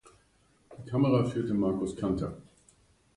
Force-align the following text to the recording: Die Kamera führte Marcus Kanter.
Die 0.79 0.89
Kamera 0.89 1.23
führte 1.25 1.53
Marcus 1.53 1.95
Kanter. 1.95 2.35